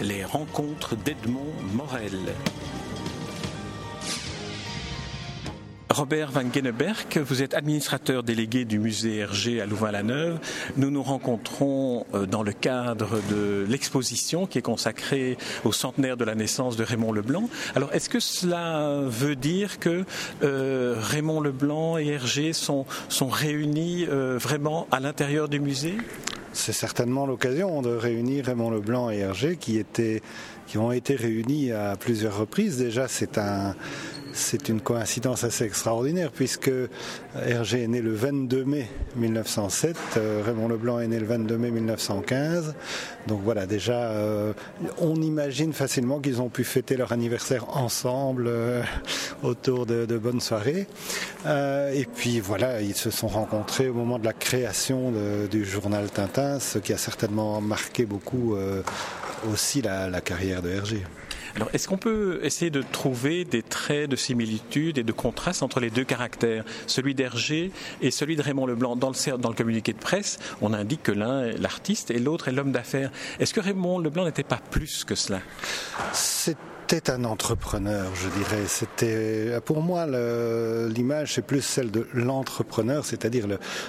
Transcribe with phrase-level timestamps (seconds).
[0.00, 2.34] Les rencontres d'Edmond Morel.
[5.90, 10.38] Robert Van Genneberg, vous êtes administrateur délégué du musée Hergé à Louvain-la-Neuve.
[10.78, 16.24] Nous nous rencontrons euh, dans le cadre de l'exposition qui est consacrée au centenaire de
[16.24, 17.50] la naissance de Raymond Leblanc.
[17.74, 20.04] Alors, est-ce que cela veut dire que
[20.42, 22.86] euh, Raymond Leblanc et Hergé sont,
[23.20, 25.98] réunis euh, vraiment à l'intérieur du musée?
[26.52, 30.22] C'est certainement l'occasion de réunir Raymond Leblanc et Hergé qui étaient
[30.66, 32.78] qui ont été réunis à plusieurs reprises.
[32.78, 33.74] Déjà, c'est un
[34.32, 36.70] c'est une coïncidence assez extraordinaire puisque
[37.36, 41.70] Hergé est né le 22 mai 1907, euh, Raymond Leblanc est né le 22 mai
[41.70, 42.74] 1915.
[43.26, 44.52] Donc voilà, déjà, euh,
[44.98, 48.82] on imagine facilement qu'ils ont pu fêter leur anniversaire ensemble euh,
[49.42, 50.86] autour de, bonnes soirées.
[51.46, 55.12] et puis voilà, ils se sont rencontrés au moment de la création
[55.50, 58.56] du journal Tintin, ce qui a certainement marqué beaucoup
[59.50, 61.02] aussi la, la carrière de Hergé.
[61.54, 65.80] Alors, est-ce qu'on peut essayer de trouver des traits de similitude et de contraste entre
[65.80, 68.96] les deux caractères, celui d'Hergé et celui de Raymond Leblanc?
[68.96, 72.48] Dans le, dans le communiqué de presse, on indique que l'un est l'artiste et l'autre
[72.48, 73.10] est l'homme d'affaires.
[73.38, 75.40] Est-ce que Raymond Leblanc n'était pas plus que cela?
[76.92, 78.64] C'était un entrepreneur, je dirais.
[78.66, 80.04] C'était, pour moi,
[80.88, 83.46] l'image, c'est plus celle de l'entrepreneur, c'est-à-dire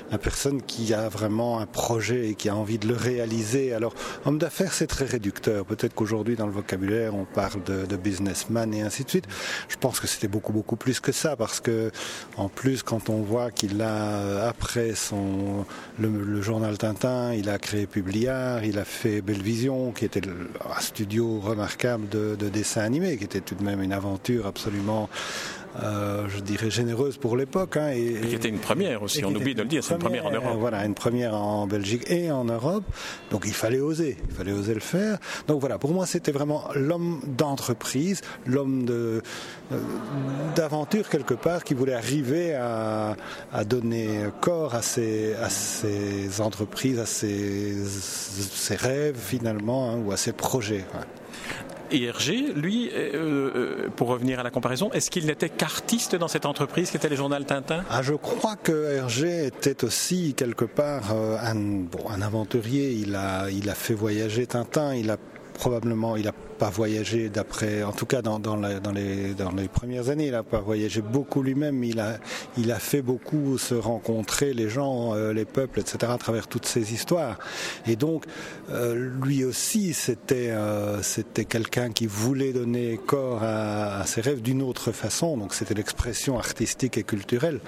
[0.10, 3.74] la personne qui a vraiment un projet et qui a envie de le réaliser.
[3.74, 3.94] Alors,
[4.24, 5.66] homme d'affaires, c'est très réducteur.
[5.66, 9.28] Peut-être qu'aujourd'hui, dans le vocabulaire, on parle de, businessman et ainsi de suite.
[9.68, 11.92] Je pense que c'était beaucoup, beaucoup plus que ça, parce que,
[12.38, 15.66] en plus, quand on voit qu'il a, après son,
[16.00, 20.80] le, journal Tintin, il a créé Publiard, il a fait Belle Vision, qui était un
[20.80, 25.10] studio remarquable de, de dessin qui était tout de même une aventure absolument
[25.82, 27.78] euh, je dirais généreuse pour l'époque.
[27.78, 30.26] Hein, et, qui était une première aussi, on oublie de le dire, c'est une première
[30.26, 30.58] en Europe.
[30.60, 32.84] Voilà, une première en Belgique et en Europe.
[33.32, 35.18] Donc il fallait oser, il fallait oser le faire.
[35.48, 39.22] Donc voilà, pour moi c'était vraiment l'homme d'entreprise, l'homme de
[39.72, 39.78] euh,
[40.56, 43.16] d'aventure quelque part qui voulait arriver à,
[43.52, 50.12] à donner corps à ses, à ses entreprises, à ses, ses rêves finalement, hein, ou
[50.12, 50.86] à ses projets.
[51.92, 56.28] Et Hergé, lui, euh, euh, pour revenir à la comparaison, est-ce qu'il n'était qu'artiste dans
[56.28, 57.84] cette entreprise qui était le journal Tintin?
[57.88, 62.92] Ah, Je crois que Hergé était aussi quelque part euh, un, bon, aventurier.
[62.94, 65.18] Il a, il a fait voyager Tintin, il a
[65.54, 68.38] probablement, il a pas voyagé d'après, en tout cas dans,
[68.94, 74.54] les, premières années, il n'a pas voyagé beaucoup lui-même, il a, fait beaucoup se rencontrer
[74.54, 76.12] les gens, euh, les peuples, etc.
[76.12, 77.38] à travers toutes ces histoires.
[77.88, 78.26] Et donc,
[78.70, 84.62] euh, lui aussi, c'était euh, c'était quelqu'un qui voulait donner corps à, ses rêves d'une
[84.62, 87.60] autre façon, donc c'était l'expression artistique et culturelle.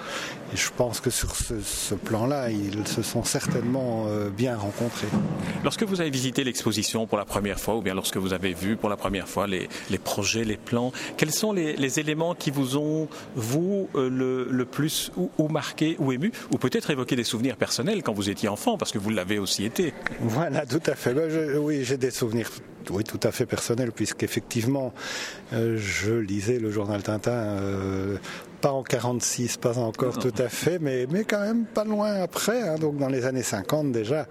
[0.52, 5.08] Et je pense que sur ce plan-là, ils se sont certainement bien rencontrés.
[5.64, 8.76] Lorsque vous avez visité l'exposition pour la première fois, ou bien lorsque vous avez vu
[8.76, 9.68] pour la première fois les,
[10.02, 15.48] projets, les plans, quels sont les, éléments qui vous ont, vous, euh, le, plus ou,
[15.48, 18.98] marqué ou ému, ou peut-être évoqué des souvenirs personnels quand vous étiez enfant, parce que
[18.98, 19.94] vous l'avez aussi été?
[20.20, 21.14] Voilà, tout à fait.
[21.14, 22.50] Ben, oui, j'ai des souvenirs
[22.90, 24.92] oui, tout à fait personnels, puisqu'effectivement,
[25.52, 28.16] euh, je lisais le journal Tintin euh,
[28.66, 32.62] pas en 46, pas encore tout à fait, mais, mais quand même pas loin après,
[32.62, 34.26] hein, donc dans les années 50 déjà.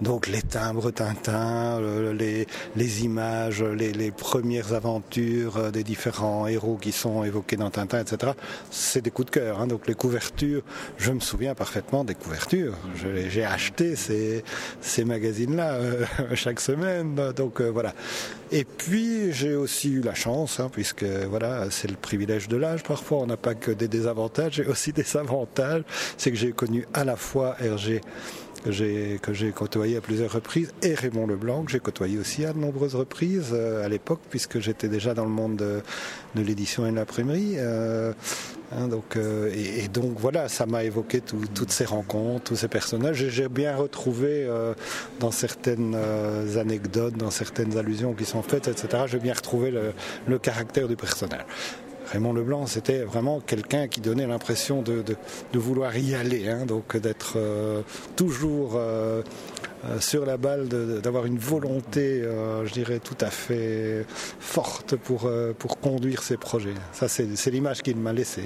[0.00, 1.80] Donc les timbres Tintin,
[2.16, 2.46] les,
[2.76, 7.98] les images, les, les, premières aventures euh, des différents héros qui sont évoqués dans Tintin,
[7.98, 8.34] etc.
[8.70, 9.60] C'est des coups de cœur.
[9.60, 10.62] Hein, donc les couvertures,
[10.96, 12.76] je me souviens parfaitement des couvertures.
[12.94, 14.44] J'ai acheté ces,
[14.80, 17.16] ces magazines-là euh, chaque semaine.
[17.34, 17.92] Donc euh, voilà.
[18.52, 22.84] Et puis j'ai aussi eu la chance, hein, puisque voilà, c'est le privilège de l'âge.
[22.84, 25.82] Parfois, on n'a pas que des désavantages, et aussi des avantages.
[26.16, 28.00] C'est que j'ai connu à la fois Hergé
[28.64, 32.52] que j'ai j'ai côtoyé à plusieurs reprises et Raymond Leblanc que j'ai côtoyé aussi à
[32.52, 35.82] de nombreuses reprises euh, à l'époque puisque j'étais déjà dans le monde de,
[36.42, 38.12] l'édition et de l'imprimerie euh,
[38.72, 42.68] hein, donc euh, et, donc voilà ça m'a évoqué tout, toutes ces rencontres tous ces
[42.68, 44.46] personnages j'ai bien retrouvé
[45.20, 45.96] dans certaines
[46.56, 49.92] anecdotes dans certaines allusions qui sont faites etc j'ai bien retrouvé le,
[50.26, 51.46] le caractère du personnage
[52.10, 55.04] Raymond Leblanc, c'était vraiment quelqu'un qui donnait l'impression de,
[55.54, 57.82] vouloir y aller, hein, donc d'être euh,
[58.16, 59.22] toujours euh,
[59.84, 62.22] euh sur la balle, d'avoir une volonté,
[62.64, 64.04] je dirais, tout à fait
[64.38, 65.30] forte pour,
[65.80, 66.74] conduire ses projets.
[66.92, 68.44] Ça, c'est l'image qu'il m'a laissée.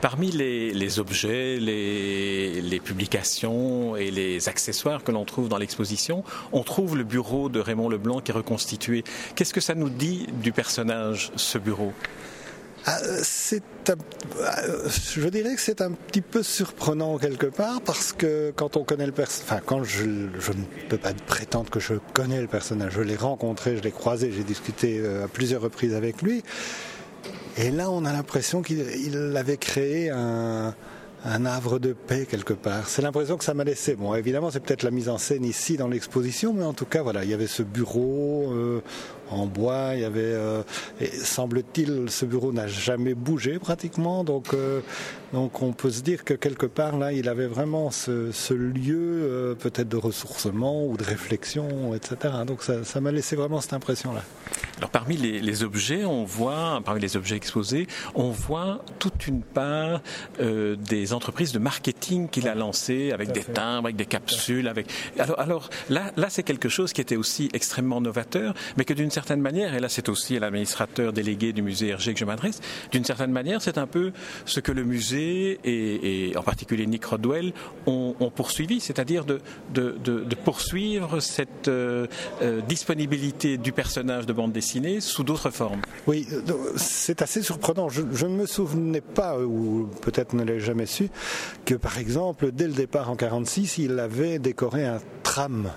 [0.00, 6.96] Parmi les, objets, les, publications et les accessoires que l'on trouve dans l'exposition, on trouve
[6.96, 9.04] le bureau de Raymond Leblanc qui est reconstitué.
[9.36, 11.92] Qu'est-ce que ça nous dit du personnage, ce bureau?
[12.86, 13.62] Ah, c'est
[15.14, 19.06] je dirais que c'est un petit peu surprenant quelque part parce que quand on connaît
[19.06, 20.04] le personnage, enfin quand je,
[20.38, 23.90] je, ne peux pas prétendre que je connais le personnage, je l'ai rencontré, je l'ai
[23.90, 26.42] croisé, j'ai discuté à plusieurs reprises avec lui,
[27.56, 30.74] et là on a l'impression qu'il avait créé un,
[31.24, 32.86] un havre de paix quelque part.
[32.86, 33.94] C'est l'impression que ça m'a laissé.
[33.94, 37.02] Bon, évidemment, c'est peut-être la mise en scène ici dans l'exposition, mais en tout cas,
[37.02, 38.80] voilà, il y avait ce bureau euh,
[39.30, 40.62] en bois, il y avait, euh,
[41.00, 44.80] et semble-t-il, ce bureau n'a jamais bougé pratiquement, donc euh,
[45.32, 49.88] donc on peut se dire que quelque part là, il avait vraiment ce, lieu peut-être
[49.88, 52.34] de ressourcement ou de réflexion, etc.
[52.46, 54.22] Donc ça m'a laissé vraiment cette impression-là.
[54.84, 59.40] Alors parmi les, les, objets, on voit, parmi les objets exposés, on voit toute une
[59.40, 60.02] part
[60.40, 64.92] euh, des entreprises de marketing qu'il a lancées avec des timbres, avec des capsules, avec.
[65.18, 69.10] Alors, alors là, là c'est quelque chose qui était aussi extrêmement novateur, mais que d'une
[69.10, 72.60] certaine manière, et là c'est aussi à l'administrateur délégué du musée Hergé que je m'adresse,
[72.92, 74.12] d'une certaine manière, c'est un peu
[74.44, 77.54] ce que le musée et, et en particulier Nick Rodwell
[77.86, 79.40] ont, ont poursuivi, c'est-à-dire de,
[79.72, 82.06] de, de, de, poursuivre cette euh,
[82.42, 85.80] euh, disponibilité du personnage de bande dessinée sous d'autres formes.
[86.06, 86.26] Oui,
[86.76, 87.88] c'est assez surprenant.
[87.88, 91.10] Je, ne me souvenais pas, ou peut-être ne l'ai jamais su,
[91.64, 95.70] que par exemple, dès le départ en 46, il avait décoré un tram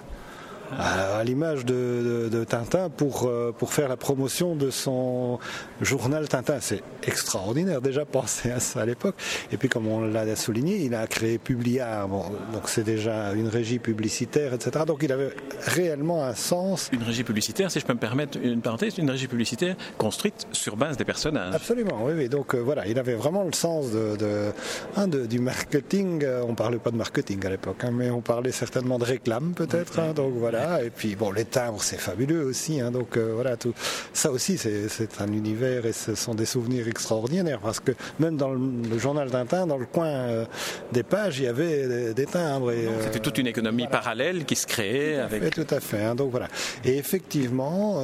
[0.72, 5.40] à, l'image de, Tintin pour, euh, pour faire la promotion de son
[5.82, 6.58] journal Tintin.
[6.62, 9.16] C'est extraordinaire déjà penser à ça à l'époque.
[9.52, 13.80] Et puis comme on l'a souligné, il a créé Publiard, donc c'est déjà une régie
[13.80, 14.86] publicitaire, etc.
[14.86, 15.32] Donc il avait
[15.66, 16.90] réellement un sens.
[16.92, 20.76] Une régie publicitaire, si je peux me permettre une parenthèse, une régie publicitaire construite sur
[20.76, 21.54] base des personnages.
[21.56, 22.30] Absolument, oui, oui.
[22.30, 24.52] Donc euh, voilà, il avait vraiment le sens de,
[24.96, 26.24] hein, du marketing.
[26.24, 29.54] Euh, on parlait pas de marketing à l'époque, hein, mais on parlait certainement de réclame
[29.56, 30.00] peut-être.
[30.00, 30.14] Hein.
[30.14, 30.57] donc voilà.
[30.84, 32.80] Et puis bon, les timbres, c'est fabuleux aussi.
[32.80, 33.74] Hein, donc euh, voilà, tout
[34.14, 38.52] ça aussi, c'est un univers et ce sont des souvenirs extraordinaires parce que même dans
[38.52, 40.46] le, journal Tintin, dans le coin euh,
[40.92, 42.72] des pages, il y avait des, timbres.
[42.72, 45.44] Euh, c'était toute une économie parallèle qui se créait tout avec.
[45.44, 46.04] Fait, tout à fait.
[46.04, 46.48] Hein, donc voilà.
[46.84, 48.04] Et effectivement,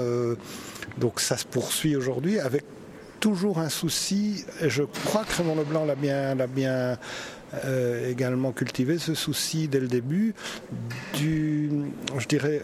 [0.98, 2.64] donc ça se poursuit aujourd'hui avec
[3.20, 4.46] toujours un souci.
[4.62, 6.98] Je crois que Raymond Leblanc l'a bien, l'a bien
[7.66, 10.34] euh, également cultivé ce souci dès le début
[11.14, 11.70] du,
[12.18, 12.64] je dirais,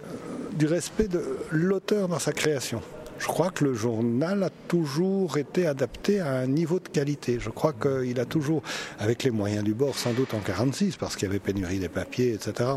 [0.53, 2.81] du respect de l'auteur dans sa création.
[3.19, 7.37] Je crois que le journal a toujours été adapté à un niveau de qualité.
[7.39, 8.63] Je crois qu'il a toujours,
[8.97, 11.89] avec les moyens du bord, sans doute en 46, parce qu'il y avait pénurie des
[11.89, 12.69] papiers, etc.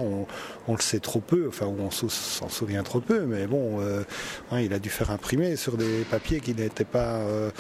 [0.67, 4.03] On, le sait trop peu, enfin on s'en souvient trop peu, mais bon, euh,
[4.50, 7.50] hein, il a dû faire imprimer sur des papiers qui n'étaient pas euh,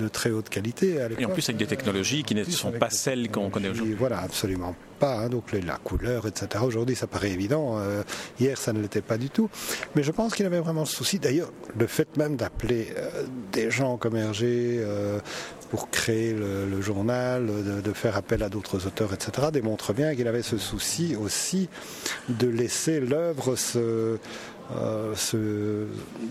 [0.00, 0.98] de très haute qualité.
[1.18, 3.94] Et en plus avec des technologies qui ne sont pas celles qu'on connaît aujourd'hui.
[3.94, 5.18] Voilà, absolument pas.
[5.18, 6.62] Hein, donc la couleur, etc.
[6.64, 7.78] Aujourd'hui, ça paraît évident.
[7.78, 8.02] Euh,
[8.38, 9.50] hier, ça ne l'était pas du tout.
[9.94, 11.18] Mais je pense qu'il avait vraiment ce souci.
[11.18, 15.18] D'ailleurs, le fait même d'appeler euh, des gens comme Hergé euh,
[15.70, 17.46] pour créer le, journal,
[17.82, 21.68] de, faire appel à d'autres auteurs, etc., démontre bien qu'il avait ce souci aussi
[22.28, 24.18] de laisser l'œuvre se,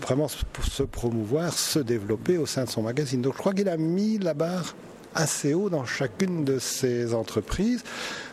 [0.00, 3.20] vraiment se promouvoir, se développer au sein de son magazine.
[3.22, 4.74] Donc je crois qu'il a mis la barre
[5.14, 7.82] assez haut dans chacune de ses entreprises.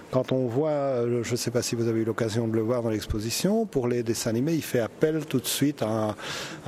[0.09, 2.61] Quand on voit, euh, je ne sais pas si vous avez eu l'occasion de le
[2.61, 6.15] voir dans l'exposition, pour les dessins animés, il fait appel tout de suite à,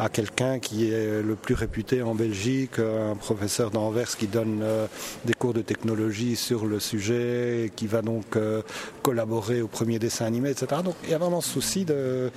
[0.09, 4.87] quelqu'un qui est le plus réputé en Belgique, un professeur d'Anvers qui donne euh,
[5.23, 8.61] des cours de technologie sur le sujet, et qui va donc euh,
[9.03, 10.81] collaborer au premier dessin animé, etc.
[10.83, 12.31] Donc il y a vraiment ce souci de,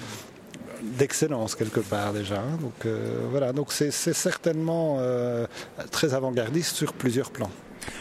[0.83, 2.41] d'excellence quelque part déjà.
[2.41, 2.59] Hein.
[2.61, 2.87] Donc
[3.31, 4.99] voilà, donc c'est certainement
[5.91, 7.51] très avant-gardiste sur plusieurs plans.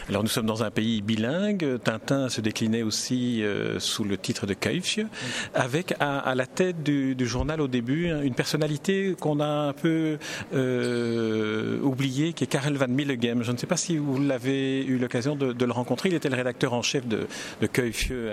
[0.08, 1.78] Alors nous sommes dans un pays bilingue.
[1.82, 5.06] Tintin se déclinait aussi euh, sous le titre de Keufje,
[5.54, 10.18] avec à, la tête du, journal au début une personnalité qu'on a un peu
[10.54, 13.42] euh, oubliée, qui est Karel van Millegem.
[13.42, 16.08] Je ne sais pas si vous l'avez eu l'occasion de, le rencontrer.
[16.08, 17.26] Il était le rédacteur en chef de,
[17.60, 17.68] de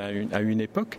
[0.01, 0.97] à une, à une époque.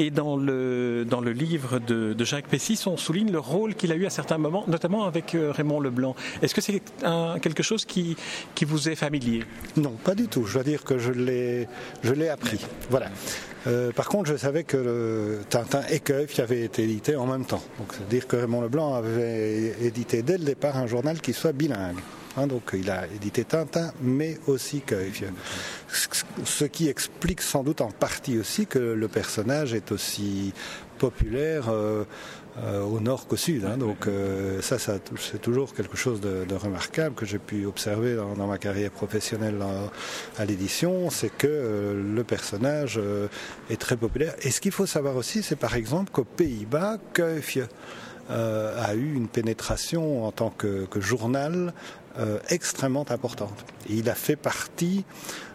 [0.00, 3.96] Et dans le, dans le livre de, Jacques Pessis, on souligne le rôle qu'il a
[3.96, 6.14] eu à certains moments, notamment avec euh, Raymond Leblanc.
[6.40, 6.80] Est-ce que c'est
[7.42, 8.16] quelque chose qui,
[8.54, 9.44] qui vous est familier?
[9.76, 10.44] Non, pas du tout.
[10.44, 11.68] Je dois dire que je l'ai,
[12.02, 12.64] je l'ai appris.
[12.90, 13.08] Voilà.
[13.66, 17.62] Euh, par contre, je savais que Tintin et qui avaient été édités en même temps.
[17.78, 21.98] Donc, c'est-à-dire que Raymond Leblanc avait édité dès le départ un journal qui soit bilingue.
[22.36, 25.24] Hein, donc il a édité Tintin, mais aussi Keuf.
[26.44, 30.52] Ce qui explique sans doute en partie aussi que le personnage est aussi
[31.00, 32.04] populaire euh,
[32.58, 33.64] euh, au nord qu'au sud.
[33.64, 33.78] Hein.
[33.78, 38.58] donc euh, ça, c'est toujours quelque chose de, remarquable que j'ai pu observer dans, ma
[38.58, 39.56] carrière professionnelle
[40.38, 43.00] à l'édition, c'est que le personnage
[43.70, 44.34] est très populaire.
[44.42, 47.56] Et ce qu'il faut savoir aussi, c'est par exemple qu'aux Pays-Bas, Keuf
[48.28, 51.72] a eu une pénétration en tant que, journal
[52.48, 53.64] extrêmement importante.
[53.88, 55.04] il a fait partie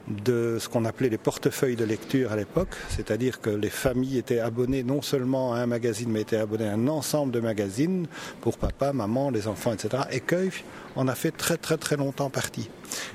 [0.07, 4.39] de ce qu'on appelait les portefeuilles de lecture à l'époque, c'est-à-dire que les familles étaient
[4.39, 8.07] abonnées non seulement à un magazine, mais étaient abonnées à un ensemble de magazines
[8.41, 10.03] pour papa, maman, les enfants, etc.
[10.11, 10.63] Et Keuff
[10.95, 12.69] en a fait très très très longtemps partie.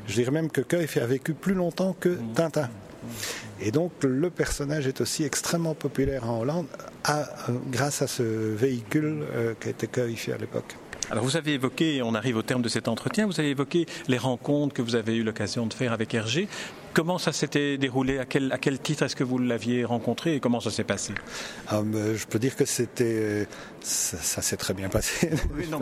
[0.07, 2.69] Je dirais même que Keuff a vécu plus longtemps que Tintin.
[3.61, 6.67] Et donc le personnage est aussi extrêmement populaire en Hollande
[7.05, 10.77] à, euh, grâce à ce véhicule euh, qui était Keuff à l'époque.
[11.11, 14.17] Alors vous avez évoqué, on arrive au terme de cet entretien, vous avez évoqué les
[14.19, 16.47] rencontres que vous avez eu l'occasion de faire avec Hergé.
[16.93, 18.19] Comment ça s'était déroulé?
[18.19, 21.13] À quel, à quel titre est-ce que vous l'aviez rencontré et comment ça s'est passé?
[21.69, 23.49] Ah, Je peux dire que c'était
[23.81, 25.31] ça, s'est très bien passé.
[25.57, 25.81] Oui, non,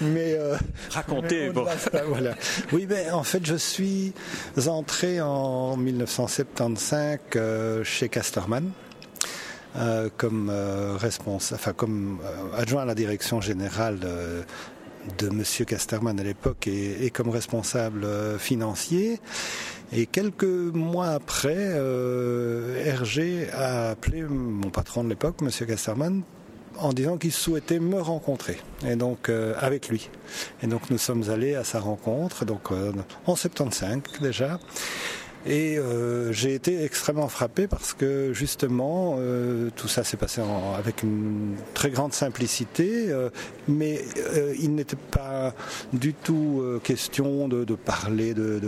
[0.00, 0.56] mais, euh,
[0.90, 1.50] racontez.
[2.06, 2.34] voilà.
[2.72, 4.12] Oui, ben en fait, je suis
[4.66, 8.70] entré en 1975 euh, chez Casterman.
[9.76, 16.18] Euh, comme euh, responsable, enfin comme euh, adjoint à la direction générale de Monsieur Casterman
[16.18, 18.04] à l'époque et, et, comme responsable
[18.38, 19.20] financier.
[19.92, 26.22] Et quelques mois après, euh, Hergé a appelé mon patron de l'époque, Monsieur Casterman,
[26.76, 30.10] en disant qu'il souhaitait me rencontrer, et donc avec lui.
[30.62, 32.70] Et donc nous sommes allés à sa rencontre, donc
[33.26, 34.58] en 75 déjà.
[35.46, 40.42] Et euh, j'ai été extrêmement frappé parce que justement, euh, tout ça s'est passé
[40.76, 43.30] avec une très grande simplicité, euh,
[43.66, 44.04] mais
[44.58, 45.54] il n'était pas
[45.94, 48.60] du tout question de, parler de,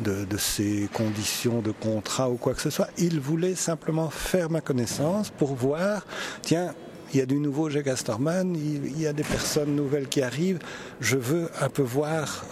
[0.00, 2.88] de, conditions de contrat ou quoi que ce soit.
[2.98, 6.06] Il voulait simplement faire ma connaissance pour voir,
[6.42, 6.74] tiens,
[7.12, 10.58] il y a du nouveau chez Gastorman, il, y a des personnes nouvelles qui arrivent,
[11.00, 12.44] je veux un peu voir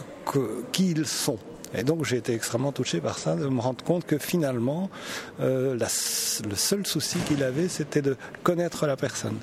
[0.73, 1.39] qui ils sont.
[1.75, 4.91] Et donc j'ai été extrêmement touché par ça, de me rendre compte que finalement,
[5.41, 9.37] euh, le seul souci qu'il avait, c'était de connaître la personne.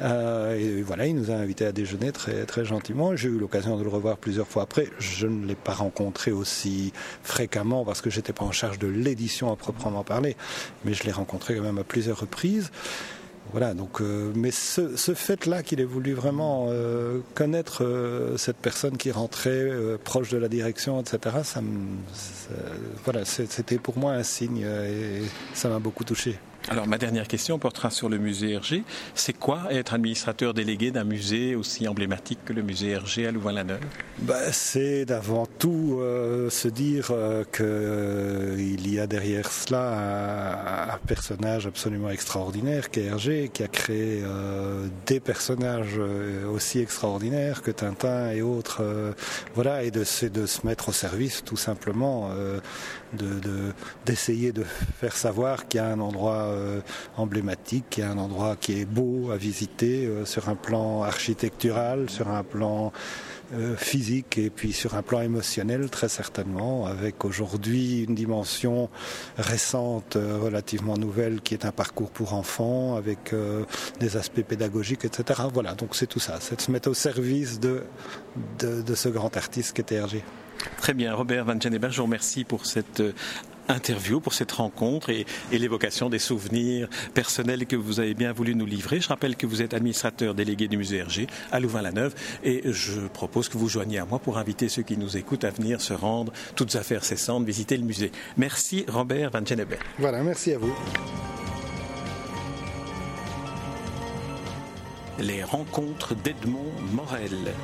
[0.00, 3.16] Euh, et voilà, il nous a invités à déjeuner très, très gentiment.
[3.16, 4.88] J'ai eu l'occasion de le revoir plusieurs fois après.
[4.98, 9.52] Je ne l'ai pas rencontré aussi fréquemment parce que j'étais pas en charge de l'édition
[9.52, 10.36] à proprement parler,
[10.84, 12.70] mais je l'ai rencontré quand même à plusieurs reprises.
[13.52, 18.96] Voilà, donc, euh, mais ce, fait-là qu'il ait voulu vraiment euh, connaître euh, cette personne
[18.96, 19.70] qui rentrait
[20.04, 21.60] proche de la direction, etc., ça, ça
[23.04, 25.22] voilà, c'était pour moi un signe et
[25.54, 26.38] ça m'a beaucoup touché.
[26.68, 28.82] Alors ma dernière question portera sur le musée Hergé.
[29.14, 33.78] C'est quoi être administrateur délégué d'un musée aussi emblématique que le musée Hergé à Louvain-la-Neuve?
[34.18, 40.98] Bah, C'est d'avant tout euh, se dire euh, qu'il euh, y a derrière cela un,
[41.06, 44.22] personnage absolument extraordinaire qui est Hergé, qui a créé
[45.06, 46.00] des personnages
[46.52, 48.82] aussi extraordinaires que Tintin et autres.
[49.54, 52.30] voilà, et de, de se mettre au service tout simplement
[54.04, 56.80] d'essayer de, faire savoir qu'il y a un endroit euh,
[57.16, 61.02] emblématique, qu'il y a un endroit qui est beau à visiter euh, sur un plan
[61.02, 62.92] architectural, sur un plan
[63.54, 68.88] euh, physique et puis sur un plan émotionnel très certainement, avec aujourd'hui une dimension
[69.36, 73.34] récente, relativement nouvelle, qui est un parcours pour enfants, avec
[74.00, 75.42] des aspects pédagogiques, etc.
[75.52, 77.84] Voilà, donc c'est tout ça, c'est de se mettre au service de,
[78.58, 80.24] de, de ce grand artiste qui était Hergé.
[80.78, 83.12] Très bien, Robert Van Genneberg, je vous remercie pour cette euh,
[83.68, 88.66] interview, pour cette rencontre et, l'évocation des souvenirs personnels que vous avez bien voulu nous
[88.66, 89.00] livrer.
[89.00, 93.48] Je rappelle que vous êtes administrateur délégué du musée Hergé à Louvain-la-Neuve et je propose
[93.48, 96.32] que vous joigniez à moi pour inviter ceux qui nous écoutent à venir se rendre,
[96.54, 98.12] toutes affaires cessantes, visiter le musée.
[98.36, 99.80] Merci Robert Van Genneberg.
[99.98, 100.74] Voilà, merci à vous.
[105.18, 107.54] Les rencontres d'Edmond Morel.